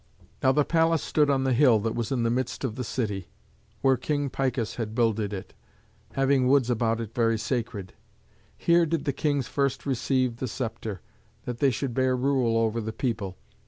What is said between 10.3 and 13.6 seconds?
the sceptre, that they should bear rule over the people.